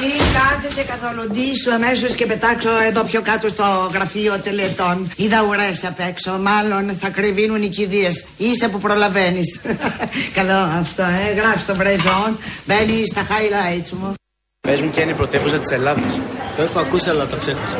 [0.00, 5.10] Μην κάθεσαι καθόλου ντύσου αμέσως και πετάξω εδώ πιο κάτω στο γραφείο τελετών.
[5.16, 6.30] Είδα ουρές απ' έξω.
[6.30, 8.26] Μάλλον θα κρυβίνουν οι κηδείες.
[8.36, 9.60] Είσαι που προλαβαίνεις.
[10.38, 11.32] Καλό αυτό, ε.
[11.32, 12.38] Γράφεις το μπρεζόν.
[12.66, 14.14] Μπαίνει στα highlights μου.
[14.60, 16.18] Πες μου ποια είναι η πρωτεύουσα της Ελλάδας.
[16.56, 17.76] Το έχω ακούσει αλλά το ξέχασα.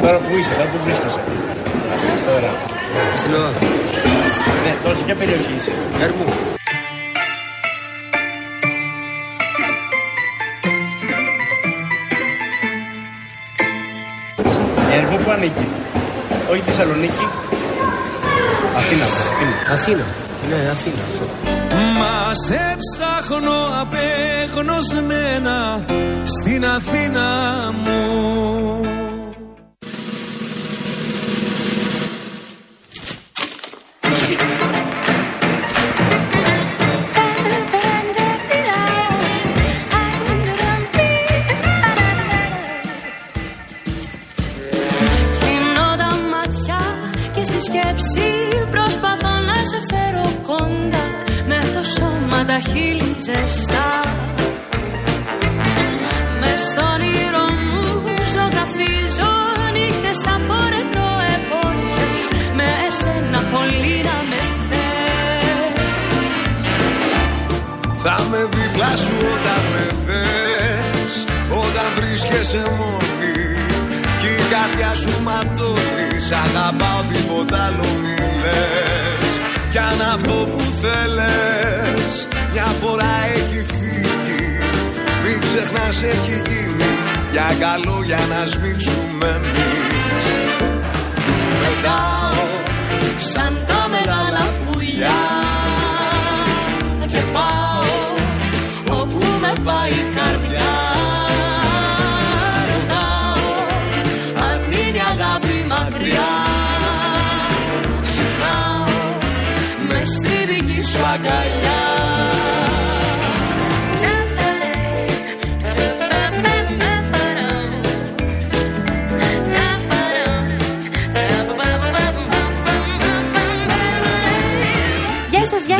[0.00, 1.20] Τώρα που είσαι, τώρα που βρίσκεσαι.
[2.26, 2.71] Τώρα.
[3.16, 3.58] Στην Ελλάδα.
[4.64, 6.24] Ναι, τώρα σε ποια περιοχή είσαι; Ερμού.
[14.92, 15.68] Ερμό που ανήκει.
[16.50, 17.26] Όχι Θεσσαλονίκη.
[18.76, 19.04] Αθήνα.
[19.04, 19.72] Αθήνα.
[19.72, 20.04] Αθήνα.
[20.48, 21.24] Ναι, Αθήνα αυτό.
[21.98, 25.84] Μας σε ψάχνω απέγνωσμένα
[26.24, 27.28] στην Αθήνα
[27.84, 28.80] μου
[52.70, 53.90] χείλη ζεστά
[56.40, 57.84] Μες στον όνειρο μου
[58.34, 59.32] ζωγραφίζω
[59.74, 62.24] νύχτες από ρετρό εποχές.
[62.56, 65.74] Με εσένα πολύ να με θες.
[68.02, 71.14] Θα με δίπλα σου όταν με θες.
[71.62, 73.36] Όταν βρίσκεσαι μόνη
[74.20, 79.30] Κι η καρδιά σου ματώνεις Σ' αγαπάω τίποτα άλλο μη λες.
[79.70, 82.12] Κι αν αυτό που θέλες
[82.52, 84.58] Μια φορά έχει φύγει.
[85.24, 86.90] Μην ξεχνάς έχει γίνει
[87.32, 90.54] Για καλό για να σμίξουμε εμείς.
[91.60, 92.71] Πετάω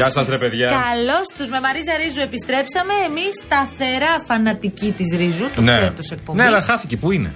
[0.03, 0.69] Γεια σας, γεια, Γεια σας, ρε παιδιά.
[0.89, 1.49] Καλώς τους.
[1.55, 2.95] Με Μαρίζα Ρίζου επιστρέψαμε.
[3.09, 5.47] Εμείς σταθερά φανατικοί της Ρίζου.
[5.55, 5.71] Το ναι.
[5.77, 6.39] ξέρετε σε εκπομπή.
[6.39, 6.97] ναι, αλλά χάθηκε.
[6.97, 7.31] Πού είναι;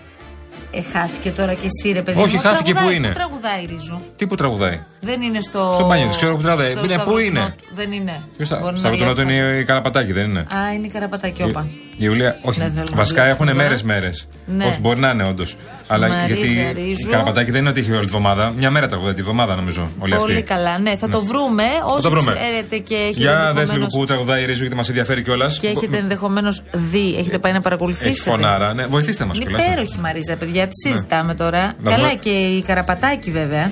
[0.70, 2.20] Ε, χάθηκε τώρα και εσύ, ρε παιδί.
[2.20, 2.40] Όχι, μου.
[2.40, 5.72] χάθηκε, Τραγουδάει, πού είναι; τραγουδάει η Ρίζου; Τι που τραγουδάει; Δεν είναι στο.
[5.78, 6.70] Στο μπάνιο της, ξέρω που τραγουδάει.
[6.70, 7.64] στο Είναι, πού Σταυροδουνό είναι; του.
[7.72, 8.22] Δεν είναι.
[8.36, 8.56] Ποιος θα.
[8.56, 9.60] Μπορεί να Στα Ρουτινότο είναι διαβάσει.
[9.60, 11.66] η Καραπατάκη, δεν είναι; Α, είναι η Καραπατάκη, όπα.
[11.98, 12.58] Η Ιουλία, όχι.
[12.60, 13.68] Δεν θέλω να Βασικά μιλήσω έχουν τώρα.
[13.68, 14.10] μέρε-μέρε.
[14.46, 14.64] Ναι.
[14.64, 15.56] Όχι, μπορεί να είναι όντως.
[15.86, 17.06] Αλλά Μαρίζα γιατί Ρίζου.
[17.08, 18.52] η Καραπατάκη δεν είναι ότι έχει όλη τη βδομάδα.
[18.56, 19.88] Μια μέρα τραγουδάει τη βδομάδα νομίζω.
[19.98, 20.42] Όλοι Πολύ αυτοί.
[20.44, 20.96] καλά, ναι.
[20.96, 21.62] Θα το βρούμε.
[21.86, 22.32] Όσοι το βρούμε.
[22.32, 25.56] ξέρετε και έχετε Για δες λίγο ενδεχομένως- που τραγουδάει η Ρίζου γιατί μας ενδιαφέρει κιόλας.
[25.58, 28.08] και έχετε ενδεχομένως δει, έχετε πάει να παρακολουθήσετε.
[28.10, 28.74] Έχεις φωνάρα.
[28.74, 29.66] Ναι, βοηθήστε μας Είναι κιόλας.
[29.66, 30.64] υπέροχη Μαρίζα, παιδιά.
[30.66, 31.72] Τι συζητάμε τώρα.
[31.82, 32.18] Να Καλά δούμε.
[32.20, 33.70] και η Καραπατάκη βέβαια.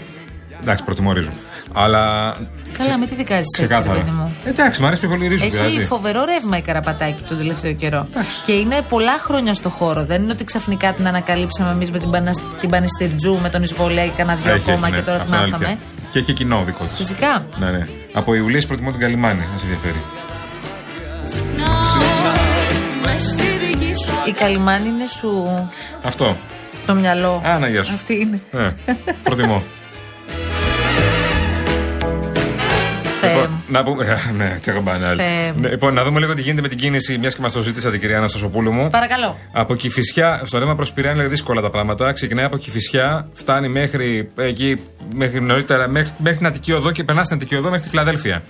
[0.63, 1.31] Εντάξει, προτιμώ Ρίζου.
[1.77, 2.37] Αλλά.
[2.79, 3.99] Καλά, με τι δικάζεις έτσι, ρε Ξεκάθαρα.
[3.99, 4.37] παιδί μου.
[4.45, 5.45] Εντάξει, μου αρέσει πιο πολύ η Ρίζου.
[5.45, 5.85] Έχει δηλαδή.
[5.85, 8.07] φοβερό ρεύμα η Καραπατάκη τον τελευταίο καιρό.
[8.47, 10.05] Και είναι πολλά χρόνια στο χώρο.
[10.05, 12.37] Δεν είναι ότι ξαφνικά την ανακαλύψαμε εμείς με την, Πανασ...
[12.61, 15.07] την Πανεστερτζού, με τον Ισβολέα και κανένα δυο Έχει, ακόμα έχει, και ναι.
[15.07, 15.67] τώρα τη Αυτό είναι μάθαμε.
[15.67, 15.85] αλήθεια.
[16.13, 16.97] Και έχει κοινό δικό της.
[16.97, 17.47] Φυσικά.
[17.57, 17.87] Ναι, ναι.
[18.13, 20.03] Από Ιουλίες προτιμώ την Καλυμάνη, αν σε ενδιαφέρει.
[23.05, 25.47] Μες στη δική σου Η Καλυμάνη είναι σου
[26.03, 26.37] Αυτό.
[26.83, 27.43] στο μυαλό.
[27.47, 27.95] Α, να, γεια σου.
[27.95, 28.41] Αυτή είναι.
[28.51, 28.73] Ναι,
[29.23, 29.63] προτιμώ.
[33.45, 33.73] Λοιπόν, μου.
[33.73, 34.05] να πούμε.
[34.07, 35.21] ε, Ναι, τι αγαπάνε άλλοι.
[35.21, 35.61] Θεέ μου.
[35.61, 37.99] Ναι, Λοιπόν, να δούμε λίγο τι γίνεται με την κίνηση, μιας και μας το ζήτησατε,
[37.99, 38.89] κυρία Αναστασοπούλου μου.
[38.91, 39.39] Παρακαλώ.
[39.53, 42.13] Από Κηφισιά, στο ρεύμα προ Πειραιά είναι δύσκολα τα πράγματα.
[42.13, 44.77] Ξεκινάει από Κηφισιά, φτάνει μέχρι εκεί,
[45.15, 48.43] μέχρι νωρίτερα, μέχρι, μέχρι την Αττική Οδό και περνά στην Αττική Οδό μέχρι τη Φιλαδέλφια.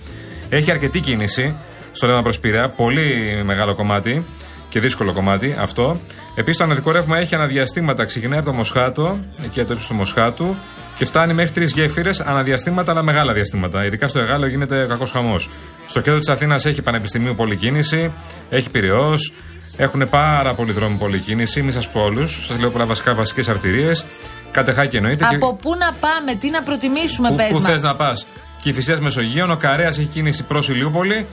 [0.49, 1.55] Έχει αρκετή κίνηση
[1.91, 4.25] στο ρεύμα προ Πειραιά, πολύ μεγάλο κομμάτι
[4.75, 5.99] και δύσκολο κομμάτι αυτό.
[6.35, 8.05] Επίσης το αναδικό ρεύμα έχει αναδιαστήματα.
[8.05, 10.55] Ξεκινάει από το Μοσχάτο, εκεί από το ύψος του Μοσχάτου,
[10.97, 13.85] και φτάνει μέχρι τρεις γέφυρες αναδιαστήματα, αλλά μεγάλα διαστήματα.
[13.85, 15.49] Ειδικά στο Εγάλο γίνεται κακός χαμός.
[15.85, 18.11] Στο κέντρο της Αθήνας έχει Πανεπιστημίου πολλή κίνηση,
[18.49, 19.33] έχει Πυραιός,
[19.77, 21.61] έχουν πάρα πολλοί δρόμοι πολλή κίνηση.
[21.61, 22.45] Μην σας πω όλους.
[22.47, 24.05] Σας λέω πολλά βασικά βασικές αρτηρίες.
[24.51, 25.25] Κατεχάκι εννοείται.
[25.29, 27.71] και- Από πού να πάμε, τι να προτιμήσουμε, Πού, πες πού μας.
[27.71, 28.25] θες να πας.
[28.61, 31.25] Κυφυσία Μεσογείων, ο Καρέας έχει κίνηση προς Ηλιούπολη.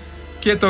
[0.42, 0.68] Και το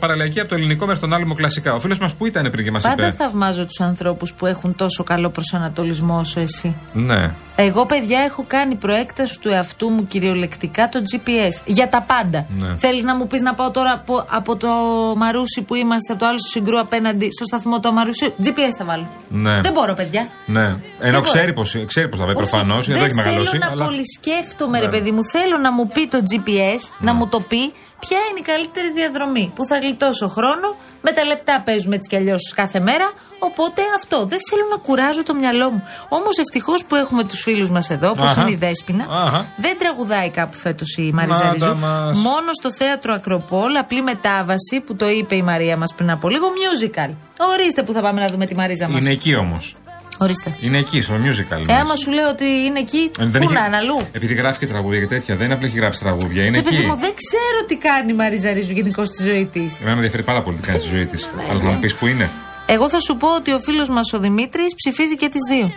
[0.00, 1.74] παραλιακή από το ελληνικό μέχρι τον άλυμο κλασικά.
[1.74, 4.76] Ο φίλος μας που ήταν πριν και μας Πάντα είπε; θαυμάζω τους ανθρώπους που έχουν
[4.76, 6.76] τόσο καλό προσανατολισμό όσο εσύ.
[6.92, 7.30] Ναι.
[7.56, 11.62] Εγώ, παιδιά, έχω κάνει προέκταση του εαυτού μου κυριολεκτικά το GPS.
[11.64, 12.46] Για τα πάντα.
[12.58, 12.74] Ναι.
[12.78, 14.68] Θέλεις να μου πεις να πάω τώρα από, από το
[15.16, 18.34] Μαρούσι που είμαστε, από το άλλο συγκρού απέναντι στο σταθμό του Μαρούσι.
[18.44, 19.08] GPS θα βάλω.
[19.28, 19.60] Ναι.
[19.60, 20.28] Δεν μπορώ, παιδιά.
[20.46, 20.60] Ναι.
[20.60, 20.78] Ενώ
[21.18, 21.20] μπορώ.
[21.20, 23.50] ξέρει πώ ξέρει πώς θα πάει Όχι, προφανώς, εδώ δεν έχει μεγαλώσει.
[23.50, 24.90] Θέλω να αλλά- πολυσκέφτομαι, ρε Ναι.
[24.90, 25.20] παιδί μου.
[25.32, 29.52] Θέλω να μου πει το GPS, να μου το πει ποια είναι η καλύτερη διαδρομή
[29.54, 30.76] που θα γλιτώσω χρόνο.
[31.02, 33.12] Με τα λεπτά παίζουμε έτσι κι αλλιώς κάθε μέρα.
[33.38, 34.24] Οπότε αυτό.
[34.26, 35.82] Δεν θέλω να κουράζω το μυαλό μου.
[36.08, 38.40] Όμως ευτυχώς που έχουμε τους φίλους μας εδώ, όπω Αχα.
[38.40, 39.06] είναι η Δέσπινα.
[39.10, 39.46] Αχα.
[39.56, 41.64] Δεν τραγουδάει κάπου φέτος η Μαρίζα Να Ριζού.
[41.66, 42.18] τα μας.
[42.18, 46.46] Μόνο στο θέατρο Ακροπόλ, απλή μετάβαση που το είπε η Μαρία μας πριν από λίγο,
[46.46, 47.14] musical.
[47.38, 49.00] Ορίστε που θα πάμε να δούμε τη Μαρίζα μας.
[49.04, 49.76] Είναι εκεί όμως.
[50.18, 50.56] Ορίστε.
[50.60, 51.68] Είναι εκεί, στο musical.
[51.68, 53.98] Ε, άμα σου λέω ότι είναι εκεί, Ε, δεν πού έχει- να είναι αλλού.
[54.12, 56.44] Επειδή γράφει και τραγούδια και τέτοια, δεν είναι απλά έχει γράψει τραγούδια.
[56.44, 56.84] Είναι Ρε παιδί εκεί.
[56.86, 59.74] μου, δεν ξέρω τι κάνει η Μαρίζα Ρίζου γενικώ στη ζωή της.
[59.76, 61.30] Εμένα με ενδιαφέρει πάρα πολύ τι κάνει στη ζωή της.
[61.36, 62.30] Ναι, Αλλά θα μου πεις που είναι.
[62.66, 65.72] Εγώ θα σου πω ότι ο φίλος μας ο Δημήτρης ψηφίζει και τις δύο.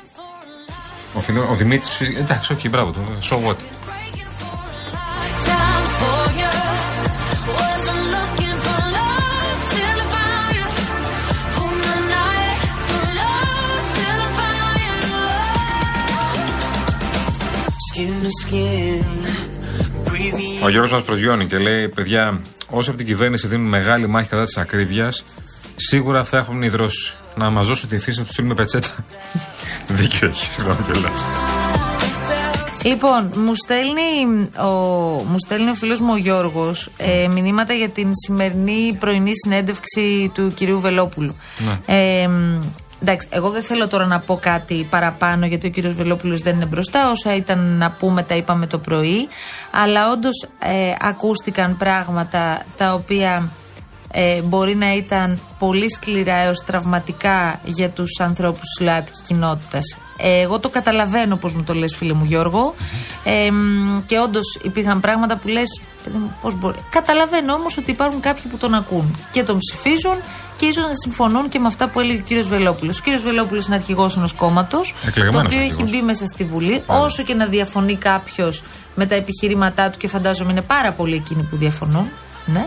[1.13, 2.17] Ο, φίλο, ο Δημήτρης ψηφίζει.
[2.19, 2.99] Εντάξει, όχι, μπράβο του.
[3.29, 3.55] So what;
[20.63, 24.43] Ο Γιώργος μας προσγειώνει και λέει: Παιδιά, όσο από την κυβέρνηση δίνουν μεγάλη μάχη κατά
[24.43, 25.23] της ακρίβειας,
[25.75, 27.13] σίγουρα θα έχουν υδρώσει.
[27.35, 29.05] Να μας δώσουν τη φύση να τους στείλουμε πετσέτα.
[29.97, 31.23] Δίκιο έχεις, συγγνώμη κιόλας.
[32.83, 34.67] Λοιπόν, μου στέλνει ο,
[35.23, 40.53] μου στέλνει ο φίλος μου ο Γιώργος ε, μηνύματα για την σημερινή πρωινή συνέντευξη του
[40.55, 41.35] κυρίου Βελόπουλου.
[41.57, 41.79] Ναι.
[41.85, 42.59] Ε, μ,
[43.01, 46.65] εντάξει, εγώ δεν θέλω τώρα να πω κάτι παραπάνω γιατί ο κύριος Βελόπουλος δεν είναι
[46.65, 47.09] μπροστά.
[47.11, 49.27] Όσα ήταν να πούμε τα είπαμε το πρωί.
[49.71, 53.51] Αλλά όντως ε, ακούστηκαν πράγματα τα οποία
[54.11, 59.97] ε, μπορεί να ήταν πολύ σκληρά έως τραυματικά για τους ανθρώπους της ΛΑΤΚΙ κοινότητας.
[60.21, 62.75] Ε, εγώ το καταλαβαίνω πώς μου το λες φίλε μου Γιώργο
[63.23, 66.77] ε, μ, και όντως υπήρχαν πράγματα που λες παιδί μου, πώς μπορεί.
[66.89, 70.15] Καταλαβαίνω όμως ότι υπάρχουν κάποιοι που τον ακούν και τον ψηφίζουν
[70.57, 72.99] και ίσως να συμφωνούν και με αυτά που έλεγε ο κύριος Βελόπουλος.
[72.99, 75.91] Ο κύριος Βελόπουλος είναι αρχηγός ενός κόμματος το Εκλεγμένος οποίο έχει αρχηγός.
[75.91, 76.83] μπει μέσα στη Βουλή.
[76.85, 77.03] Πάντα.
[77.03, 78.63] Όσο και να διαφωνεί κάποιος
[78.95, 82.09] με τα επιχειρήματά του και φαντάζομαι είναι πάρα πολλοί εκείνοι που διαφωνούν.
[82.45, 82.65] Ναι.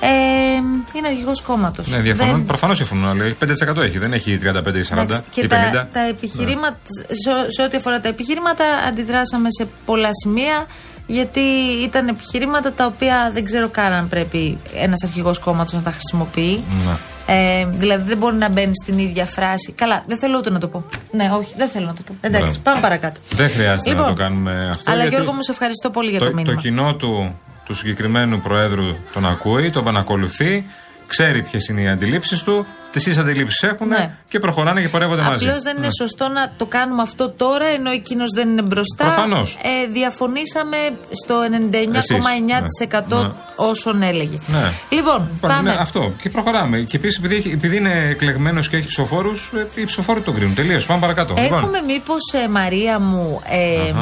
[0.00, 0.56] Ε,
[0.96, 1.88] είναι αρχηγός κόμματος.
[1.88, 2.44] Ναι, διαφωνούν.
[2.46, 3.36] Προφανώς συμφωνούν, αλλά έχει
[3.76, 3.98] 5% έχει.
[3.98, 5.48] Δεν έχει 35 ή 40 και ή 50.
[5.48, 6.76] τα, τα επιχειρήματα,
[7.08, 10.66] σε, σε ό,τι αφορά τα επιχειρήματα, αντιδράσαμε σε πολλά σημεία.
[11.06, 11.40] Γιατί
[11.82, 16.64] ήταν επιχειρήματα τα οποία δεν ξέρω καν αν πρέπει ένας αρχηγός κόμματος να τα χρησιμοποιεί.
[16.86, 16.96] Ναι.
[17.26, 19.72] Ε, δηλαδή δεν μπορεί να μπαίνει στην ίδια φράση.
[19.72, 20.84] Καλά, δεν θέλω ούτε να το πω.
[21.10, 22.14] Ναι, όχι, δεν θέλω να το πω.
[22.20, 22.60] Εντάξει, Μπράβο.
[22.62, 23.20] πάμε παρακάτω.
[23.30, 24.90] Δεν χρειάζεται Λοιπόν, να το κάνουμε αυτό.
[24.90, 26.54] Αλλά γιατί Γιώργο μου, σε ευχαριστώ πολύ για το, το, μήνυμα.
[26.54, 30.66] το κοινό του, του συγκεκριμένου Προέδρου τον ακούει, τον παρακολουθεί,
[31.06, 34.14] ξέρει ποιες είναι οι αντιλήψεις του, τις ίδιε αντιλήψεις έχουν Ναι.
[34.28, 35.46] και προχωράνε και πορεύονται μαζί.
[35.46, 35.92] Απλώς δεν είναι Ναι.
[36.06, 39.04] σωστό να το κάνουμε αυτό τώρα ενώ εκείνος δεν είναι μπροστά.
[39.04, 39.58] Προφανώς.
[39.62, 40.76] Ε, διαφωνήσαμε
[41.24, 43.30] στο 99,9% Ναι.
[43.56, 44.38] όσων έλεγε.
[44.46, 44.72] Ναι.
[44.88, 45.70] Λοιπόν, Λοιπόν, πάμε.
[45.70, 46.12] ναι, αυτό.
[46.22, 46.78] Και προχωράμε.
[46.78, 50.54] Και επίσης, επειδή, έχει- επειδή είναι εκλεγμένος και έχει ψηφοφόρους, οι ψηφοφόροι τον κρίνουν.
[50.54, 50.80] Τελείω.
[50.86, 51.34] Πάμε παρακάτω.
[51.38, 53.92] Λοιπόν, Έχουμε μήπως, Μαρία μου, ε,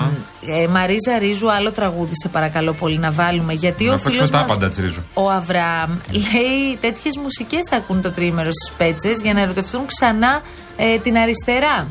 [0.62, 3.52] ε, Μαρίζα Ρίζου, άλλο τραγούδι, σε παρακαλώ πολύ να βάλουμε.
[3.52, 4.50] Γιατί Να ο παίξουμε φίλος τα μας.
[4.50, 5.02] άπαντα της Ρίζου.
[5.14, 10.42] Ο Αβραάμ λέει τέτοιες μουσικές θα ακούν το τρίμερο στις πέτσε για να ερωτευτούν ξανά
[10.76, 11.86] ε, την αριστερά.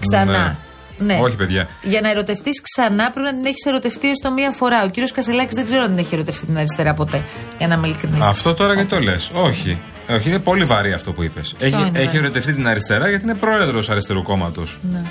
[0.00, 0.56] Ξανά.
[0.98, 1.18] Ναι.
[1.22, 1.68] Όχι, παιδιά.
[1.82, 4.84] Για να ερωτευτείς ξανά πρέπει να την έχεις ερωτευτεί έστω μία φορά.
[4.84, 7.22] Ο κύριος Κασελάκης δεν ξέρω αν την έχει ερωτευτεί την αριστερά ποτέ.
[7.58, 8.26] Για να είμαι ειλικρινής.
[8.26, 9.30] Αυτό τώρα γιατί το λες.
[9.42, 9.78] Όχι.
[10.08, 11.54] Όχι, είναι πολύ βαρύ αυτό που είπες.
[11.58, 14.78] Έχει, είναι έχει βαρύ; ερωτευτεί την αριστερά γιατί είναι πρόεδρος αριστερού κόμματος.
[14.92, 15.02] Ναι.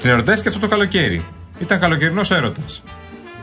[0.00, 1.24] Την ερωτεύτηκε αυτό το καλοκαίρι.
[1.58, 2.82] Ήταν καλοκαιρινός έρωτας.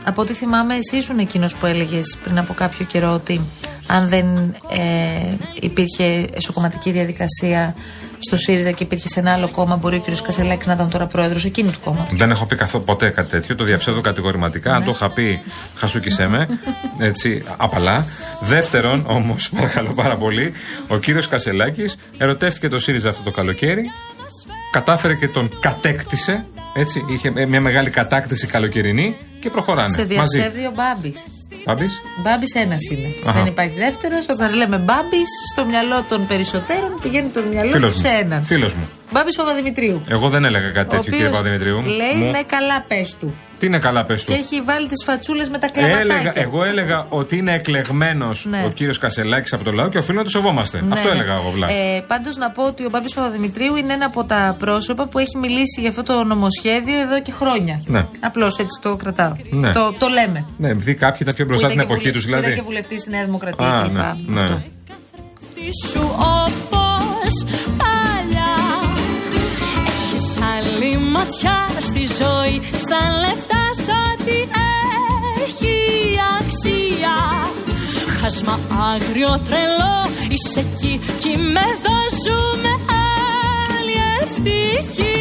[0.04, 3.40] Από ό,τι θυμάμαι, εσύ ήσουν εκείνος που έλεγες πριν από κάποιο καιρό ότι
[3.86, 4.26] αν δεν
[4.70, 7.74] ε, υπήρχε εσωκομματική διαδικασία
[8.18, 10.22] στο ΣΥΡΙΖΑ και υπήρχε σε ένα άλλο κόμμα, μπορεί ο κ.
[10.22, 12.18] Κασελάκης να ήταν τώρα πρόεδρος εκείνου του κόμματος.
[12.18, 13.54] Δεν έχω πει καθό, ποτέ κάτι τέτοιο.
[13.54, 14.70] Το διαψεύδω κατηγορηματικά.
[14.70, 14.76] Ναι.
[14.76, 15.42] Αν το είχα πει,
[15.76, 16.48] χασούκισέ με.
[16.98, 18.06] Έτσι, απαλά.
[18.40, 20.52] Δεύτερον, όμως, παρακαλώ πάρα πολύ,
[20.88, 23.82] ο κύριος Κασελάκης ερωτεύτηκε το ΣΥΡΙΖΑ αυτό το καλοκαίρι.
[24.72, 26.44] Κατάφερε και τον κατέκτησε.
[26.74, 29.88] Έτσι, είχε μια μεγάλη κατάκτηση καλοκαιρινή και προχωράνε.
[29.88, 30.12] Σε μαζί.
[30.14, 31.18] διαψεύδει ο Μπάμπης.
[31.64, 33.08] Πάμπης; Μπάμπης ένας είναι.
[33.26, 33.38] Αχα.
[33.38, 34.24] Δεν υπάρχει δεύτερος.
[34.34, 38.04] Όταν λέμε Μπάμπης, στο μυαλό των περισσότερων πηγαίνει το μυαλό Φίλος του μου.
[38.06, 38.44] σε έναν.
[38.44, 38.88] Φίλος μου.
[39.12, 40.00] Μπάμπης Παπαδημητρίου.
[40.08, 41.78] Εγώ δεν έλεγα κάτι Ο τέτοιο, κύριε οποίος Παπαδημητρίου.
[42.00, 43.34] Λέει Μου- ναι, καλά, πες του.
[43.62, 44.34] Τι είναι καλά, πες τους.
[44.36, 46.00] Και έχει βάλει τις φατσούλες με τα κλαματάκια.
[46.00, 48.64] Έλεγα, εγώ έλεγα ότι είναι εκλεγμένος Ναι.
[48.64, 50.80] ο κύριος Κασελάκης από το λαό και οφείλουμε να το σεβόμαστε.
[50.80, 51.14] Ναι, Αυτό ναι.
[51.14, 51.68] έλεγα εγώ απλά.
[51.70, 55.36] Ε, Πάντως να πω ότι ο Μπάμπης Παπαδημητρίου είναι ένα από τα πρόσωπα που έχει
[55.38, 57.82] μιλήσει για αυτό το νομοσχέδιο εδώ και χρόνια.
[57.86, 58.06] Ναι.
[58.20, 59.32] Απλώς έτσι το κρατάω.
[59.50, 59.72] Ναι.
[59.72, 60.46] Το, το λέμε.
[60.56, 62.54] Ναι, επειδή κάποιοι ήταν πιο μπροστά Που την ήταν και εποχή τους, βουλε- που Ήταν
[62.56, 62.74] και δηλαδή.
[62.82, 63.94] βουλευτής στη Νέα Δημοκρατία Α, κλπ.
[64.30, 64.62] ναι,
[71.22, 74.38] άλλη ματιά στη ζωή Στα λεφτά σ' ό,τι
[75.44, 75.76] έχει
[76.40, 77.16] αξία.
[78.20, 78.58] Χάσμα
[78.92, 82.72] άγριο τρελό Είσαι εκεί κι με δώσουμε
[83.78, 85.11] άλλη ευτυχία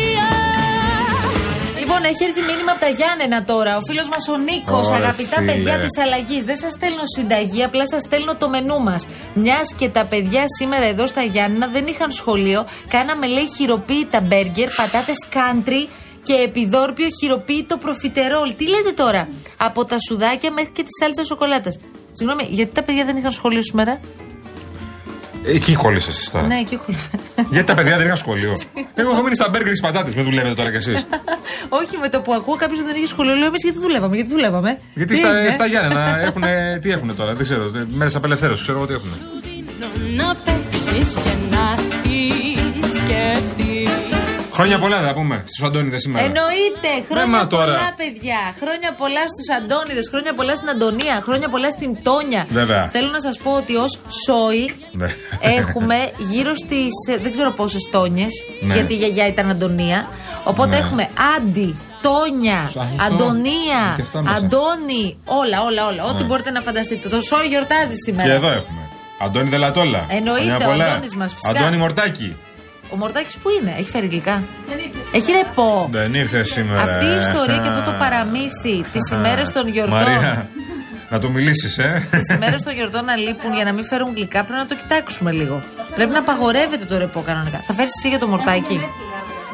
[1.94, 3.78] Λοιπόν, έχει έρθει μήνυμα από τα Γιάννενα τώρα.
[3.78, 5.52] Ο φίλος μας ο Νίκος, Ωραία, αγαπητά φίλε.
[5.52, 6.44] παιδιά της αλλαγής.
[6.44, 9.08] Δεν σας στέλνω συνταγή, απλά σας στέλνω το μενού μας.
[9.34, 14.70] Μιας και τα παιδιά σήμερα εδώ στα Γιάννενα δεν είχαν σχολείο, κάναμε λέει χειροποίητα μπέργκερ,
[14.80, 15.82] πατάτες country
[16.24, 18.54] και επιδόρπιο χειροποίητο προφιτερόλ.
[18.58, 21.80] Τι λέτε τώρα, από τα σουδάκια μέχρι και τη σάλτσα σοκολάτας.
[22.12, 24.00] Συγγνώμη, γιατί τα παιδιά δεν είχαν σχολείο σήμερα;
[25.46, 26.46] Εκεί κόλλησες εσύ τώρα.
[26.48, 27.10] Ναι, εκεί χωρίς.
[27.50, 28.52] Γιατί τα παιδιά δεν είχαν σχολείο.
[29.00, 30.16] Εγώ έχω μείνει στα μπέργκερ και πατάτες.
[30.16, 31.06] Με δουλεύετε τώρα κι εσείς.
[31.80, 34.16] Όχι, με το που ακούω κάποιος δεν είχε σχολείο, λέω εμείς γιατί δουλεύαμε.
[34.16, 34.80] Γιατί δουλεύαμε.
[34.94, 36.44] Γιατί Τι στα, έγινε; στα Γιάννενα έχουν.
[36.82, 37.72] Τι έχουν τώρα, δεν ξέρω.
[37.88, 39.10] Μέρες απελευθέρωσης, ξέρω εγώ τι έχουν.
[40.16, 42.20] Να παίξεις και να τη
[42.98, 43.71] σκεφτείς
[44.62, 46.26] Χρόνια πολλά θα πούμε στους Αντώνιδες σήμερα.
[46.26, 46.92] Εννοείται!
[47.12, 47.64] Χρόνια μα τώρα.
[47.74, 48.42] πολλά, παιδιά!
[48.64, 52.46] Χρόνια πολλά στους Αντώνιδες, χρόνια πολλά στην Αντωνία, χρόνια πολλά στην Τόνια.
[52.50, 52.90] Βέβαια.
[52.96, 53.92] Θέλω να σας πω ότι ως
[54.26, 55.08] Σόι Ναι.
[55.60, 55.98] έχουμε
[56.32, 56.88] γύρω στις
[57.24, 58.74] δεν ξέρω πόσες Τόνιες, Ναι.
[58.74, 60.08] γιατί η γιαγιά ήταν Αντωνία.
[60.44, 60.82] Οπότε Ναι.
[60.84, 63.04] έχουμε Άντι, Τόνια, Σωστό.
[63.08, 64.36] Αντωνία, Και αυτά μέσα.
[64.36, 66.04] Αντώνη, όλα, όλα, όλα.
[66.12, 66.28] Ό,τι Ναι.
[66.28, 67.10] μπορείτε να φανταστείτε.
[67.10, 68.30] Το Σόι γιορτάζει σήμερα.
[68.30, 68.80] Και εδώ έχουμε.
[69.26, 70.06] Αντώνη Δελατόλα.
[70.10, 70.86] Εννοείται, Χρόνια ο πολλά.
[70.86, 71.60] Αντώνης μας, φυσικά.
[71.60, 72.36] Αντώνη Μορτάκη.
[72.94, 74.44] Ο Μορτάκης που είναι, έχει φέρει γλυκά.
[75.12, 75.88] Έχει ρεπό.
[75.92, 76.82] Δεν ήρθες σήμερα.
[76.82, 79.98] Αυτή η ιστορία και αυτό το παραμύθι τις ημέρες των γιορτών.
[79.98, 80.48] Μαρία,
[81.10, 82.08] να του μιλήσεις, ε.
[82.12, 85.32] Τις ημέρες των γιορτών να λείπουν για να μην φέρουν γλυκά, πρέπει να το κοιτάξουμε
[85.32, 85.60] λίγο.
[85.96, 87.58] Πρέπει να απαγορεύεται το ρεπό κανονικά.
[87.68, 88.88] Θα φέρεις εσύ για το μορτάκι.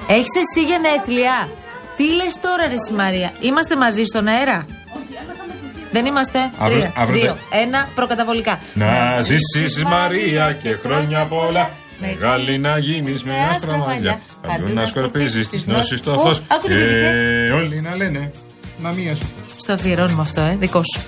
[0.08, 1.50] Έχεις εσύ γενέθλια.
[1.96, 4.66] Τι λες τώρα, ρε εσύ Μαρία; Είμαστε μαζί στον αέρα;
[5.92, 8.60] Δεν είμαστε; Αύριο- Τρία, αύριο δύο, τε- ένα, προκαταβολικά.
[8.74, 14.22] Να ζήσεις Μαρία και χρόνια πολλά Μεγάλη να γίνεις με άσπρα μαλλιά.
[14.48, 17.12] Αλλού να σκορπίζεις τις γνώσεις στο Ω, φως άκου την επιτυχία.
[17.46, 18.32] Και όλοι να λένε
[18.82, 21.02] Να μία σου φως Στο αφιερώνουμε αυτό, ε, δικό σου.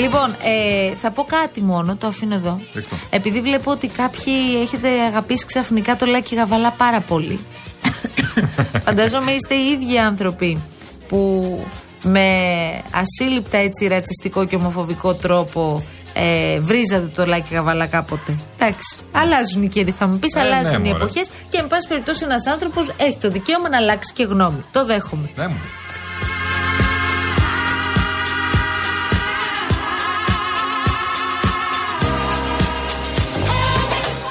[0.00, 2.60] Λοιπόν, ε, θα πω κάτι μόνο, το αφήνω εδώ.
[2.74, 2.96] Ρίχτω.
[3.10, 7.40] Επειδή βλέπω ότι κάποιοι έχετε αγαπήσει ξαφνικά το Λάκη Γαβαλά πάρα πολύ.
[8.84, 10.62] Φαντάζομαι είστε οι ίδιοι άνθρωποι
[11.08, 11.42] που
[12.02, 12.26] με
[12.90, 18.38] ασύλληπτα έτσι ρατσιστικό και ομοφοβικό τρόπο ε, βρίζατε το Λάκη Γαβαλά κάποτε.
[18.58, 18.98] Εντάξει.
[19.12, 21.04] Αλλάζουν οι καιροί, θα μου πεις, Ε, αλλάζουν ναι, οι μωρέ.
[21.04, 24.64] εποχές και, εν πάση περιπτώσει, ένας άνθρωπος έχει το δικαίωμα να αλλάξει και γνώμη.
[24.72, 25.30] Το δέχομαι.
[25.34, 25.46] Ναι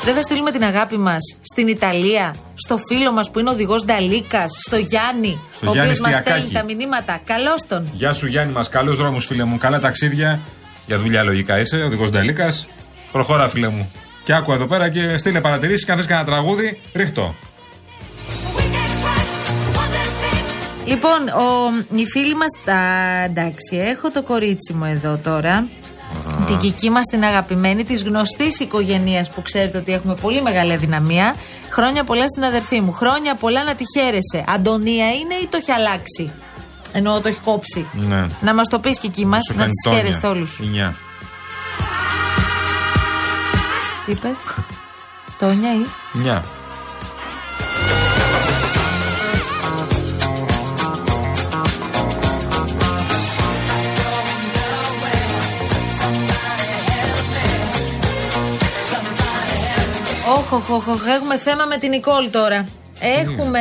[0.03, 4.51] Δεν θα στείλουμε την αγάπη μας στην Ιταλία, στο φίλο μας που είναι οδηγός Νταλίκας,
[4.65, 6.29] στο Γιάννη, Στο ο οποίος Γιάννη μας Στιακάκη.
[6.47, 7.19] στέλνει τα μηνύματα.
[7.25, 7.89] Καλώς τον.
[7.93, 10.39] Γεια σου Γιάννη μας Καλούς δρόμους φίλε μου Καλά ταξίδια
[10.85, 12.65] Για δουλειά λογικά είσαι Οδηγός Νταλίκας
[13.11, 13.91] Προχώρα φίλε μου
[14.23, 17.35] Και άκου εδώ πέρα και στείλε παρατηρήσεις Και αν θες κανένα τραγούδι ρίχτω
[18.55, 19.29] we get right
[19.65, 20.85] to understand.
[20.85, 22.75] Λοιπόν, ο, η φίλη μας.
[23.25, 25.67] Εντάξει, έχω το κορίτσι μου εδώ τώρα
[26.47, 31.35] την κική μας την αγαπημένη, της γνωστής οικογένειας που ξέρετε ότι έχουμε πολύ μεγάλη δυναμία.
[31.69, 32.91] Χρόνια πολλά στην αδερφή μου.
[32.91, 34.43] Χρόνια πολλά να τη χαίρεσαι.
[34.47, 36.31] Αντωνία είναι ή το έχει αλλάξει;
[36.91, 37.85] ενώ το έχει κόψει.
[38.41, 40.59] Να μας το πεις και εκεί μα, να της χαίρεστε όλους.
[44.05, 44.37] Τι είπες,
[45.39, 45.85] Τόνια ή;
[46.25, 46.41] 9.
[60.51, 62.67] Οχ, έχουμε θέμα με την Νικόλ τώρα.
[62.99, 63.59] Έχουμε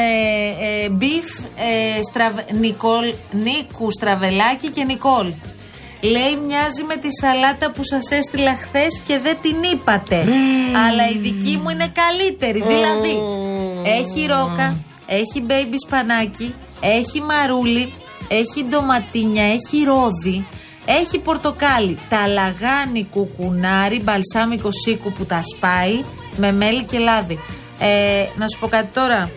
[0.61, 5.33] ε, beef ε, στραβ, Νικόλ, Νίκου Στραβελάκη και Νικόλ.
[6.01, 10.17] Λέει μοιάζει με τη σαλάτα που σας έστειλα χθες και δεν την είπατε.
[10.87, 12.63] Αλλά η δική μου είναι καλύτερη.
[12.67, 13.23] Δηλαδή
[13.85, 14.77] έχει ρόκα,
[15.07, 17.93] έχει baby σπανάκι, έχει μαρούλι,
[18.29, 20.47] έχει ντοματίνια, έχει ρόδι.
[21.01, 26.01] Έχει πορτοκάλι, ταλαγάνι, κουκουνάρι, μπαλσάμικο σύκου που τα σπάει,
[26.39, 27.39] με μέλι και λάδι.
[27.79, 29.31] Ε, να σου πω κάτι τώρα.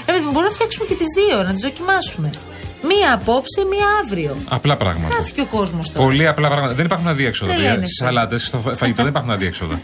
[0.00, 2.30] Ε, παιδί μου, μπορούμε να φτιάξουμε και τις δύο, να τις δοκιμάσουμε.
[2.82, 4.36] Μία απόψε, μία αύριο.
[4.48, 5.14] Απλά πράγματα.
[5.14, 6.06] Χάθηκε ο κόσμος τώρα.
[6.06, 6.74] Πολύ απλά πράγματα.
[6.74, 7.52] Δεν υπάρχουν αδιέξοδα.
[7.52, 7.86] Τρελαίνεσαι.
[7.86, 9.80] Στι σαλάτες, στο φαγητό δεν υπάρχουν αδιέξοδα.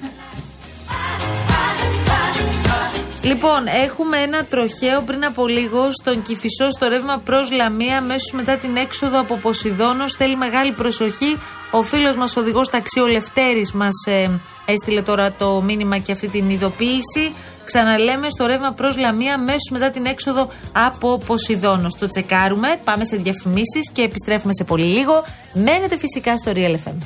[3.23, 8.57] Λοιπόν, έχουμε ένα τροχαίο πριν από λίγο στον Κυφισό στο ρεύμα προς Λαμία, αμέσως μετά
[8.57, 10.05] την έξοδο από Ποσειδόνο.
[10.17, 11.39] Θέλει μεγάλη προσοχή.
[11.71, 14.31] Ο φίλος μας, οδηγός ταξί, ο Λευτέρη, μας ε,
[14.65, 17.33] έστειλε τώρα το μήνυμα και αυτή την ειδοποίηση.
[17.65, 21.89] Ξαναλέμε στο ρεύμα προς Λαμία, αμέσως μετά την έξοδο από Ποσειδόνο.
[21.99, 25.25] Το τσεκάρουμε, πάμε σε διαφημίσεις και επιστρέφουμε σε πολύ λίγο.
[25.53, 26.97] Μένετε φυσικά στο Real FM.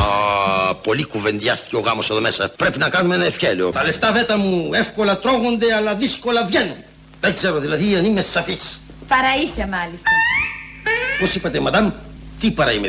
[0.00, 2.48] Α, πολύ κουβεντιάστηκε ο γάμος εδώ μέσα.
[2.48, 3.70] Πρέπει να κάνουμε ένα ευχέλαιο.
[3.70, 6.76] Τα λεφτά βέτα μου εύκολα τρώγονται, αλλά δύσκολα βγαίνουν.
[7.20, 8.80] Δεν ξέρω δηλαδή αν είμαι σαφής.
[9.08, 10.10] Παραείσαι μάλιστα.
[11.20, 11.90] Πώς είπατε, μαντάμ,
[12.40, 12.88] τι παρά είμαι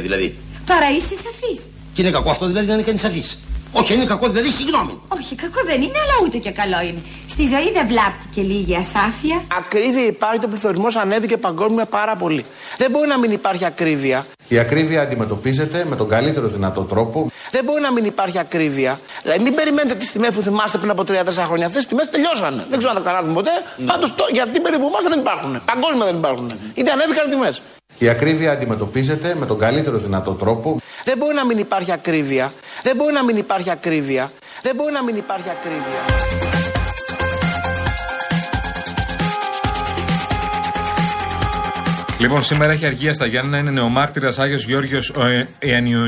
[0.65, 0.79] δηλαδή.
[0.81, 1.69] Παραείσαι σαφής.
[1.93, 3.39] Και είναι κακό αυτό δηλαδή να είναι κανείς σαφής.
[3.71, 4.99] Όχι, είναι κακό δηλαδή, συγγνώμη.
[5.07, 7.01] Όχι, κακό δεν είναι, αλλά ούτε και καλό είναι.
[7.27, 9.43] Στη ζωή δεν βλάπτει και λίγη ασάφεια.
[9.57, 12.45] Ακρίβεια υπάρχει, το πληθωρισμός ανέβηκε παγκόσμια πάρα πολύ.
[12.77, 14.25] Δεν μπορεί να μην υπάρχει ακρίβεια.
[14.47, 17.27] Η ακρίβεια αντιμετωπίζεται με τον καλύτερο δυνατό τρόπο.
[17.51, 18.99] Δεν μπορεί να μην υπάρχει ακρίβεια.
[19.21, 21.65] Δηλαδή, μην περιμένετε τις τιμές που θυμάστε πριν από 3-4 χρόνια.
[21.65, 22.65] Αυτές τις τιμές τελειώσανε.
[22.69, 23.51] Δεν ξέρω αν θα καταλάβουμε ποτέ.
[23.85, 25.61] Πάντως για την περίοδο που είμαστε δεν υπάρχουν.
[25.65, 26.51] Παγκόσμια δεν υπάρχουν.
[26.73, 27.61] Είτε ανέβηκαν οι τιμές.
[27.97, 30.77] Η ακρίβεια αντιμετωπίζεται με τον καλύτερο δυνατό τρόπο.
[31.03, 32.53] Δεν μπορεί να μην υπάρχει ακρίβεια.
[32.83, 34.31] Δεν μπορεί να μην υπάρχει ακρίβεια.
[34.61, 36.54] Δεν μπορεί να μην υπάρχει ακρίβεια.
[42.19, 45.13] Λοιπόν, σήμερα έχει αργία στα Γιάννα, είναι νεομάρτυρας Άγιος Γιώργιος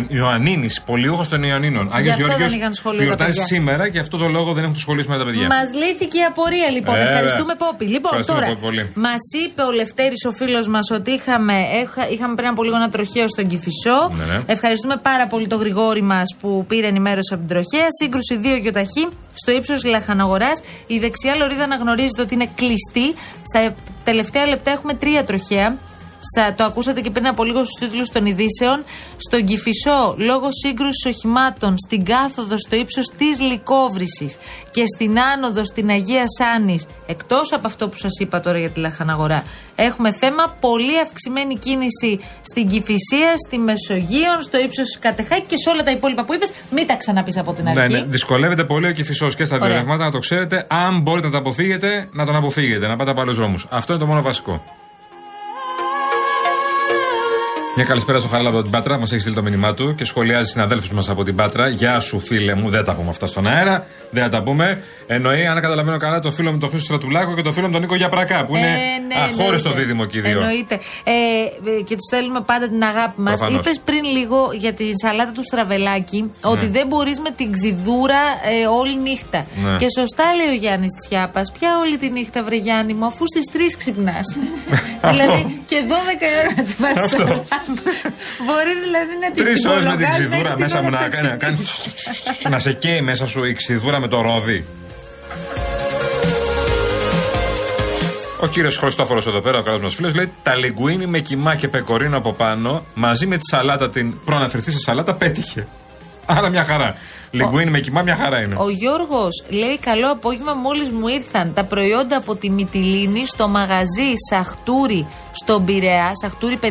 [0.07, 1.89] Ιωαννίνης, πολιούχο των Ιωαννίνων.
[1.91, 3.45] Άγιος αυτό Γιώργιος δεν είχαν σχολείο τα γιορτάζει παιδιά.
[3.45, 5.47] σήμερα και αυτό το λόγο δεν έχουν το σχολείο σήμερα τα παιδιά.
[5.47, 6.93] Μας λύθηκε η απορία λοιπόν.
[6.95, 7.09] Βέβαια.
[7.09, 7.85] Ευχαριστούμε, Πόπι.
[7.85, 8.89] Λοιπόν, Ευχαριστούμε, τώρα Πόπι, πολύ.
[9.05, 12.89] μας είπε ο Λευτέρης, ο φίλος μας, ότι είχαμε, έχα- είχαμε πριν από λίγο ένα
[12.89, 13.99] τροχαίο στον Κυφισό.
[14.17, 14.39] Ναι, ναι.
[14.45, 17.87] Ευχαριστούμε πάρα πολύ τον Γρηγόρη μας που πήρε ενημέρωση από την τροχέα.
[18.01, 19.03] Σύγκρουση δύο γιοταχή
[19.41, 20.57] στο ύψος Λαχαναγοράς.
[20.87, 23.07] Η δεξιά λωρίδα αναγνωρίζεται ότι είναι κλειστή.
[23.51, 23.59] Στα
[24.07, 25.77] τελευταία λεπτά έχουμε τρία τροχαία.
[26.19, 28.83] Σα, το ακούσατε και πριν από λίγο στους τίτλους των ειδήσεων.
[29.17, 34.35] Στον Κυφισό, λόγω σύγκρουσης οχημάτων, στην κάθοδο στο ύψος της Λικόβρηση
[34.71, 38.79] και στην άνοδο στην Αγία Σάνης, εκτός από αυτό που σας είπα τώρα για τη
[38.79, 39.43] Λαχαναγορά,
[39.75, 45.69] έχουμε θέμα πολύ αυξημένη κίνηση στην Κυφυσία, στη Μεσογείο, στο ύψος της Κατεχάκη και σε
[45.69, 46.51] όλα τα υπόλοιπα που είπες.
[46.71, 47.79] Μην τα ξαναπείς από την αρχή.
[47.79, 49.77] Ναι, ναι, δυσκολεύεται πολύ ο κυφισό και στα δύο Ωραία.
[49.77, 50.65] ρεύματα, να το ξέρετε.
[50.69, 53.67] Αν μπορείτε να το αποφύγετε, να τον αποφύγετε, να πάτε από άλλους δρόμους.
[53.69, 54.63] Αυτό είναι το μόνο βασικό.
[57.79, 58.97] Μια καλησπέρα στο Χαράλα από την Πάτρα.
[58.99, 61.67] Μας έχεις στείλει το μήνυμά του και σχολιάζει συναδέλφους μας από την Πάτρα.
[61.69, 62.69] Γεια σου, φίλε μου.
[62.69, 63.85] Δεν τα πούμε αυτά στον αέρα.
[64.09, 64.83] Δεν θα τα πούμε.
[65.07, 67.81] Εννοεί, αν καταλαβαίνω καλά, το φίλο μου τον Χρήστο Στρατουλάκο και το φίλο μου τον
[67.81, 68.45] Νίκο Γιαπρακά.
[68.45, 69.79] Που είναι Ε, ναι, αχώριστο εννοείται.
[69.79, 70.39] δίδυμο και οι δύο.
[70.39, 70.75] Εννοείται.
[71.03, 71.11] Ε,
[71.77, 73.37] ε, και τους στέλνουμε πάντα την αγάπη μας.
[73.39, 73.65] Προφανώς.
[73.65, 78.21] Είπες πριν λίγο για τη σαλάτα του στραβελάκι ότι δεν μπορείς με την ξιδούρα
[78.61, 79.45] ε, όλη νύχτα.
[79.63, 79.77] Ναι.
[79.77, 81.51] Και σωστά λέει ο Γιάννης Τσιάπας.
[81.51, 84.27] Πια όλη τη νύχτα, βρε Γιάννη μου, αφού στις 3 ξυπνάς.
[85.11, 87.45] δηλαδή και 12 ώρα να τη βάζει.
[87.71, 87.91] Αυτό.
[88.45, 90.99] μπορεί δηλαδή να την Τρεις ώρες με την τσιμπολογάς ξιδούρα μέχρι μέσα την μου ώρα
[90.99, 91.57] να, που να, κάνει.
[92.49, 94.65] να σε καίει μέσα σου η ξιδούρα με το ρόδι.
[98.39, 101.67] Ο κύριος Χριστόφορος εδώ πέρα, ο καλός μας φίλος, λέει τα λιγκουίνι με κοιμά και
[101.67, 105.67] πεκορίνο από πάνω μαζί με τη σαλάτα, την προαναφερθή σε σαλάτα, πέτυχε.
[106.27, 106.95] Άρα μια χαρά.
[107.31, 108.55] Λιγκουίνι με κοιμά, μια χαρά είναι.
[108.57, 114.13] Ο Γιώργος λέει: Καλό απόγευμα, μόλις μου ήρθαν τα προϊόντα από τη Μυτιλίνη στο μαγαζί
[114.29, 116.67] Σαχτούρι στον Πειραιά, Σαχτούρι 56.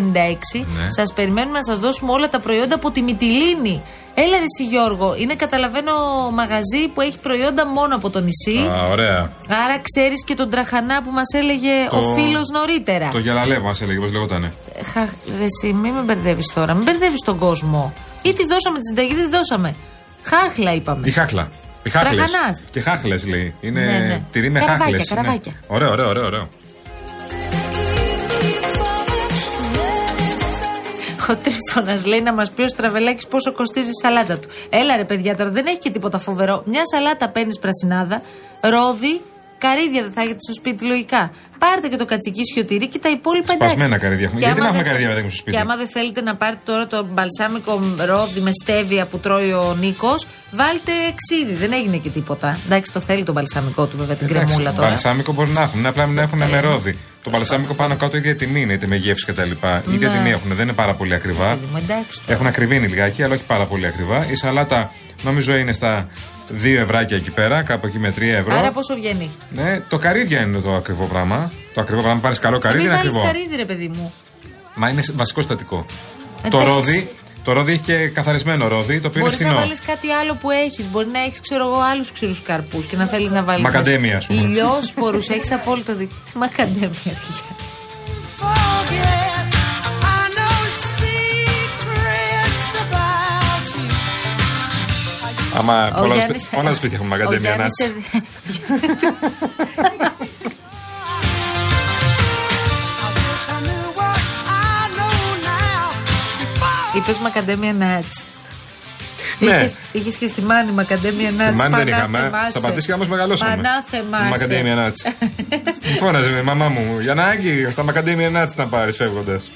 [0.76, 0.88] Ναι.
[0.90, 3.82] Σας περιμένουμε να σας δώσουμε όλα τα προϊόντα από τη Μυτιλίνη.
[4.18, 5.92] Έλα ρε εσύ Γιώργο, είναι καταλαβαίνω
[6.32, 8.58] μαγαζί που έχει προϊόντα μόνο από το νησί.
[8.70, 9.30] Α, ωραία.
[9.48, 13.08] Άρα ξέρεις και τον τραχανά που μας έλεγε Το- ο φίλος νωρίτερα.
[13.12, 14.52] Το γυαλαλέ μας έλεγε, πώ λεγότανε.
[14.92, 15.00] Χα,
[15.38, 16.74] ρε εσύ, μην με μπερδεύεις τώρα.
[16.74, 17.92] Μην μπερδεύεις τον κόσμο.
[18.28, 19.74] Ή της δώσαμε τη συνταγή, δεν της δώσαμε.
[20.22, 21.06] Χάχλα είπαμε.
[21.06, 21.48] Η χάχλα.
[21.82, 22.16] Η χάχλες.
[22.30, 22.62] Τραχανάς.
[22.70, 23.54] Και χάχλες λέει.
[23.60, 24.22] Είναι Ναι, ναι.
[24.32, 25.14] τυρί με Καραβάκια, χάχλε.
[25.14, 25.52] καραβάκια.
[25.66, 26.24] Ωραίο, ωραίο, ωραίο.
[26.24, 26.48] ωραίο.
[31.30, 34.48] Ο Τρίφωνα λέει να μας πει ο Στραβελάκης πόσο κοστίζει η σαλάτα του.
[34.70, 36.62] Έλα ρε παιδιά, τώρα δεν έχει και τίποτα φοβερό.
[36.66, 38.22] Μια σαλάτα παίρνεις πρασινάδα,
[38.60, 39.20] ρόδι,
[39.58, 41.30] καρύδια δεν θα έχετε στο σπίτι λογικά.
[41.58, 43.72] Πάρτε και το κατσικίσιο τυρί και τα υπόλοιπα εντάξει.
[43.74, 44.40] Σπασμένα καρύδια έχουμε.
[44.40, 46.20] Και Γιατί να άμα έχουμε δεν- καρύδια, παιδάκι μου, στο σπίτι; Και άμα δεν θέλετε
[46.20, 47.72] να πάρετε τώρα το μπαλσάμικο
[48.10, 51.54] ρόδι με στέβια που τρώει ο Νίκος, βάλτε ξύδι.
[51.54, 52.58] Δεν έγινε και τίποτα.
[52.66, 54.86] Εντάξει, το θέλει το μπαλσαμικό του βέβαια την Εντάξει, κρεμούλα τώρα.
[54.86, 56.98] Μπαλσάμικο μπορεί να έχουν, απλά μην έχουν με ρόδι.
[57.24, 59.50] Το μπαλσάμικο πάνω κάτω ίδια τιμή είναι, είτε με γεύση κτλ.
[59.92, 60.14] ίδια Ναι.
[60.16, 61.48] τιμή έχουν, δεν είναι πάρα πολύ ακριβά.
[61.48, 62.32] Παιδί μου, Εντάξει, τώρα.
[62.32, 64.26] Έχουν ακριβήνει λιγάκι, αλλά όχι πάρα πολύ ακριβά.
[64.30, 64.92] Η σαλάτα
[65.22, 66.08] νομίζω είναι στα
[66.62, 68.54] 2 ευράκια εκεί πέρα, κάπου εκεί με 3 ευρώ.
[68.54, 71.50] Άρα πόσο βγαίνει; Ναι, το καρύδια είναι το ακριβό πράγμα.
[71.74, 73.32] Το ακριβό πράγμα, πάρεις καλό καρύδι Μην είναι βάλεις ακριβό.
[73.32, 74.12] καρύδι, ρε παιδί μου.
[74.74, 75.86] Μα είναι βασικό συστατικό.
[76.42, 76.66] Το Εντάξει.
[76.66, 77.10] ρόδι,
[77.44, 79.66] το ρόδι έχει και καθαρισμένο ρόδι, το οποίο Μπορείς είναι να φθηνό.
[79.66, 80.86] βάλεις κάτι άλλο που έχεις.
[80.90, 83.62] Μπορεί να έχεις, ξέρω εγώ, άλλους ξηρούς καρπούς και να θέλεις να βάλεις.
[83.62, 84.40] Μακαντέμια, ας πούμε.
[84.40, 86.16] Ηλιόσπορου, έχεις απόλυτο δίκιο.
[86.32, 87.12] Τι Μακαντέμια, πια.
[95.58, 98.02] Άμα Ο πολλά, Γιάννης- σπί- όλα τα σπίτια έχουμε ο Ακαδέμια Γιάννης Νάτς.
[98.12, 98.96] σε-
[106.96, 108.26] Είπες Μακαντέμια Νάτς.
[109.38, 109.46] Ναι.
[109.50, 111.52] Είχες, είχες και στη Μάνη Μακαντέμια Νάτς.
[111.56, 112.18] Μάνη δεν Πανά είχαμε.
[112.18, 112.50] θεμάσαι.
[112.50, 113.50] Στα Πατήσια όμως μεγαλώσαμε.
[113.56, 114.28] Πανά θεμάσαι.
[114.28, 115.02] Μακαντέμια Νάτς.
[115.90, 116.98] Μου φώναζε η μαμά μου.
[117.00, 119.50] Γιαννάκη, τα Μακαντέμια Νάτς να πάρεις φεύγοντας.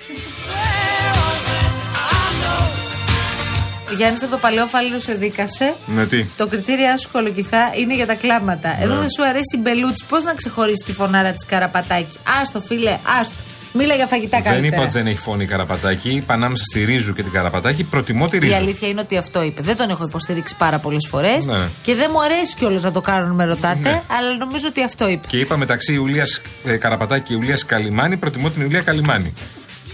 [3.90, 5.74] Ο Γιάννης από το παλαιό φάληρο σε δίκασε.
[5.87, 8.76] Ναι, τι; Το κριτήρια σου κολοκυθά είναι για τα κλάματα.
[8.83, 9.00] Εδώ Ναι.
[9.00, 10.05] δεν σου αρέσει η μπελούτση.
[10.09, 12.18] Πώς να ξεχωρίσει τη φωνάρα της καραπατάκι.
[12.40, 13.35] Άστο, φίλε, άστο.
[13.72, 14.74] Μίλα για φαγητά Δεν καλύτερα.
[14.76, 16.11] είπα ότι δεν έχει φωνή η καραπατάκι.
[16.11, 17.85] Είπα ανάμεσα στη Ρίζου και την καραπατάκι.
[17.85, 18.55] Προτιμώ τη Η Ρίζου.
[18.55, 19.62] αλήθεια είναι ότι αυτό είπε.
[19.62, 21.46] Δεν τον έχω υποστηρίξει πάρα πολλές φορές.
[21.46, 21.59] Ναι.
[21.83, 23.79] Και δεν μου αρέσει κιόλας να το κάνουν, με ρωτάτε.
[23.90, 24.03] Ναι.
[24.18, 25.26] Αλλά νομίζω ότι αυτό είπε.
[25.26, 29.33] Και είπα μεταξύ Ιουλίας ε, Καραπατάκη και Ιουλίας Καλιμάνη, προτιμώ την Ιουλία Καλιμάνη.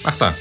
[0.02, 0.34] Αυτά.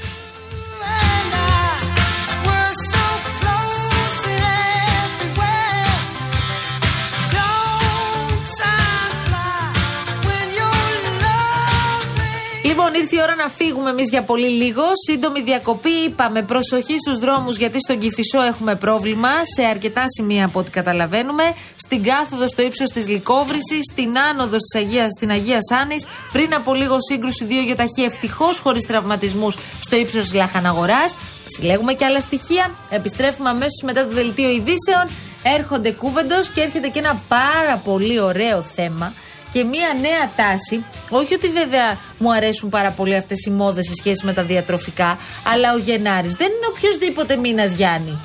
[13.00, 14.82] Ήρθε η ώρα να φύγουμε εμείς για πολύ λίγο.
[15.08, 16.42] Σύντομη διακοπή, είπαμε.
[16.42, 19.30] Προσοχή στους δρόμους, γιατί στον Κυφισό έχουμε πρόβλημα.
[19.54, 21.42] Σε αρκετά σημεία από ό,τι καταλαβαίνουμε.
[21.76, 26.06] Στην κάθοδο στο ύψος της Λικόβρηση, στην άνοδος της Αγίας, στην Αγία Σάνης.
[26.32, 31.16] Πριν από λίγο σύγκρουση δύο γεωταχή, ευτυχώς χωρίς τραυματισμούς στο ύψος της Λαχαναγοράς.
[31.46, 32.70] Συλλέγουμε και άλλα στοιχεία.
[32.90, 35.06] Επιστρέφουμε αμέσως μετά το δελτίο ειδήσεων.
[35.42, 39.14] Έρχονται κούβεντος και έρχεται και ένα πάρα πολύ ωραίο θέμα
[39.56, 40.84] και μία νέα τάση.
[41.10, 45.18] Όχι ότι βέβαια μου αρέσουν πάρα πολύ αυτές οι μόδες σε σχέση με τα διατροφικά,
[45.52, 48.18] αλλά ο Γενάρης δεν είναι οποιοδήποτε μήνας Γιάννη.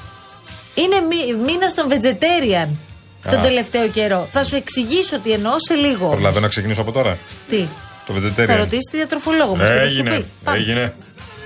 [0.73, 0.95] Είναι
[1.45, 2.69] μήνας των vegetarian
[3.29, 3.41] τον Α.
[3.41, 4.27] τελευταίο καιρό.
[4.31, 6.03] Θα σου εξηγήσω τι εννοώ σε λίγο.
[6.05, 6.09] όμως.
[6.15, 7.17] Προλαβαίνω να ξεκινήσω από τώρα.
[7.49, 7.65] Τι;
[8.07, 8.57] Το Θα vegetarian.
[8.57, 10.15] ρωτήσεις τη διατροφολόγο μα και θα σου Έγινε.
[10.17, 10.25] πει.
[10.43, 10.57] Πάμε.
[10.57, 10.93] Έγινε.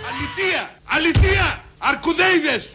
[0.09, 0.69] Αληθεία!
[0.85, 1.63] Αληθεία!
[1.77, 2.74] Αρκουδέιδες!